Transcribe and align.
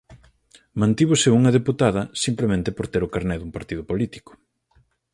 Mantívose 0.81 1.33
unha 1.39 1.55
deputada 1.57 2.01
simplemente 2.23 2.69
por 2.77 2.85
ter 2.91 3.01
o 3.07 3.11
carné 3.13 3.35
dun 3.39 3.51
partido 3.57 3.83
político. 3.89 4.31